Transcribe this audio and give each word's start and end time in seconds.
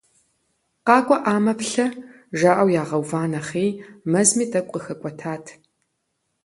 КъакӀуэӀамэ, 0.87 1.53
плъэ, 1.59 1.85
жаӀэу 2.39 2.69
ягъэува 2.81 3.21
нэхъей, 3.31 3.69
мэзми 4.11 4.45
тӀэкӀу 4.51 4.71
къыхэкӀуэтат. 4.73 5.45